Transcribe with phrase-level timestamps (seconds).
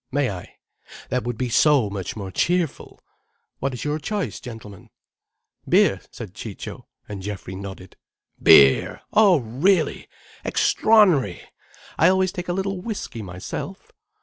[0.11, 0.55] May I?
[1.09, 2.99] That would be so much more cheerful.
[3.59, 4.89] What is your choice, gentlemen?"
[5.69, 7.97] "Beer," said Ciccio, and Geoffrey nodded.
[8.41, 9.01] "Beer!
[9.13, 10.07] Oh really!
[10.43, 11.41] Extraor'nary!
[11.99, 13.91] I always take a little whiskey myself.